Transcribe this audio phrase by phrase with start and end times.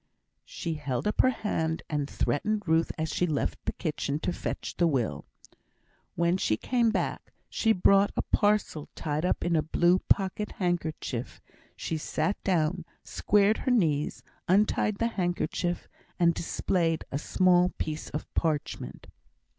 [0.47, 4.75] She held up her hand, and threatened Ruth as she left the kitchen to fetch
[4.75, 5.25] the will.
[6.15, 11.39] When she came back, she brought a parcel tied up in a blue pocket handkerchief;
[11.75, 15.87] she sat down, squared her knees, untied the handkerchief,
[16.19, 19.05] and displayed a small piece of parchment.